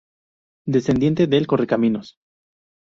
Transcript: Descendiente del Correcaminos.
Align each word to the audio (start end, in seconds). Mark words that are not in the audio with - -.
Descendiente 0.65 1.27
del 1.27 1.45
Correcaminos. 1.45 2.15